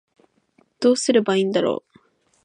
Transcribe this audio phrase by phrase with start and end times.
[0.79, 1.99] どうすればいいんだろう